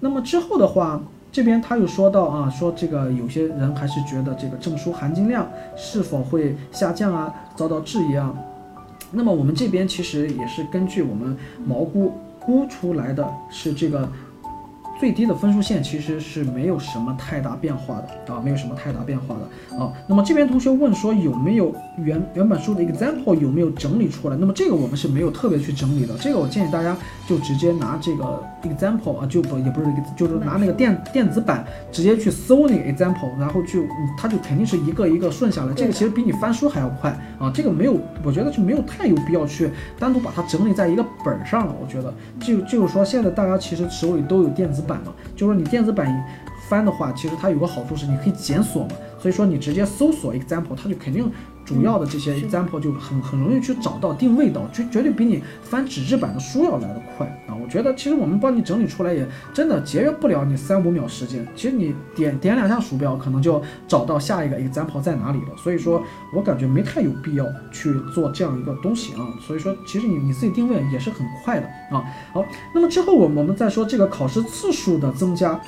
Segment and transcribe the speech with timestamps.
[0.00, 1.00] 那么之后的话，
[1.30, 8.34] 这边他又说到啊，说这个有些人还是觉得这个证书含金量是否会下降啊，遭到质疑啊。
[9.10, 14.08] 那么我们这边其实也是根据我们毛估估出来的是这个。
[14.98, 19.92] 最低的分数线其实是没有什么太大变化的啊，没有什么太大变化的啊。
[20.08, 24.36] 那么这边同学问说有没有原原本书的 example 有没有整理出来？
[24.36, 26.14] 那么这个我们是没有特别去整理的。
[26.18, 26.96] 这个我建议大家
[27.28, 33.84] 就直接拿这个 example 啊，就不也不是就是拿那个电电子版直接去搜那个 example，然后就
[34.18, 35.72] 它就肯定是一个一个顺下来。
[35.74, 37.52] 这个其实比你翻书还要快啊。
[37.54, 41.74] 这个没有，我觉得就没有太有必要去单独把它整理在一个本儿上了。
[41.80, 44.82] 我觉得就就是说现在大家其实手里都有电子。
[44.88, 46.24] 版嘛，就是说你电子版
[46.68, 51.30] 翻的话，其实它有个好处是你可以检索嘛，所以说你直接搜索 example，它就肯定
[51.68, 57.52] 主要的这些 example 就很很容易去找到定位到，绝绝对比你翻纸质版的书要来的快啊！
[57.54, 65.56] 我觉得其实我们帮你整理出来也真的节约不了你三五秒时间，其实你点点两下鼠标，可能就找到下一个 example 在哪里了。
[65.62, 66.02] 所以说
[66.34, 69.28] 我感觉没太有必要去做这样一个东西啊。
[69.46, 72.02] 所以说其实你你自己定位也是很快的啊。
[72.32, 72.42] 好，
[72.74, 75.60] 那么之后我我们再说这个考试次数的增加。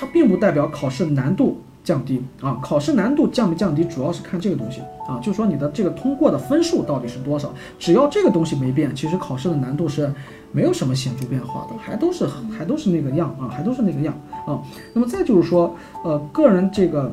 [0.00, 10.12] 它并不代表考试难度降低啊，考试难度降不降低，主要是看这个东西啊，就是说你的这个通过的分数到底是多少，只要这个东西没变，其实考试的难度是
[10.52, 14.14] 没有什么显著变化的，还都是还都是那个样啊，还都是那个样
[14.46, 14.60] 啊。
[14.92, 17.10] 那么再就是说，呃，个人这个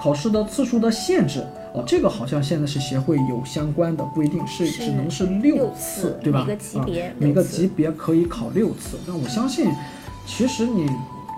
[0.00, 6.46] 考试的次数的限制哦，这个好像现在是协会有相关的规定，是只能是六次，对吧？
[6.46, 8.96] 每个级别每个级别可以考六次。
[9.06, 9.70] 那我相信，
[10.26, 10.88] 其实你。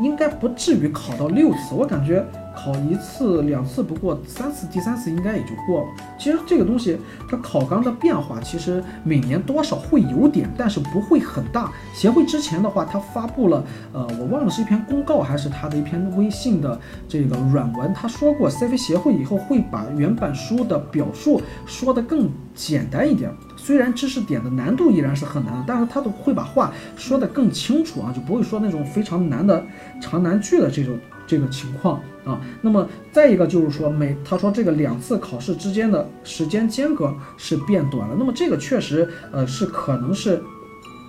[0.01, 5.87] 应该不至于考到六次，我感觉考一次两次不过，三次第三次应该也就过了。
[6.19, 11.71] 其实这个东西它考纲的变化，其实每年多少会有点，但是不会很大。
[11.95, 23.31] 协会之前的话，它发布了，呃，我忘了是一篇公告还是它的一篇微信的这个软文，他说过 CV 协会以后会把原版书的表述说得更简单一点。
[23.67, 29.67] 虽然知识点的难度依然是很难的，但是他都会把话说得更清楚啊，就不会说那种非常难的
[30.01, 30.97] 长难句的这种
[31.27, 32.41] 这个情况啊。
[32.63, 40.41] 那么再一个就是说，每他说这个两次考试之间的时间间隔是变短了，那么这个确实呃是可能是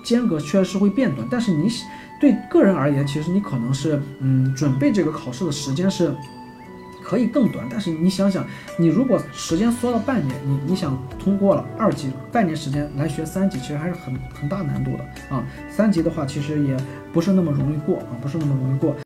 [0.04, 1.70] 间隔确实是会变短，但是你
[2.20, 6.12] 对个人而言，其实你可能是嗯准备这个考试的时间是。
[7.08, 8.46] 可以更短，但是你想想，
[8.76, 15.42] 你如果时间缩到半年，你你想通过了二级，半年时间来学三级，其实还是很很大难度的啊。
[15.70, 16.76] 三级的话，其实也
[17.14, 18.94] 不是那么容易过啊，不是那么容易过。